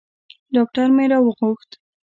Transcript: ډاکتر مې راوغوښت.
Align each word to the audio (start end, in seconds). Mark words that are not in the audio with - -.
ډاکتر 0.53 0.87
مې 0.95 1.05
راوغوښت. 1.11 1.71